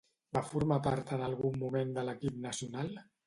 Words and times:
Va 0.35 0.41
formar 0.51 0.79
part 0.87 1.13
en 1.17 1.21
algun 1.27 1.59
moment 1.65 1.93
de 1.99 2.05
l'equip 2.09 2.43
nacional? 2.49 2.91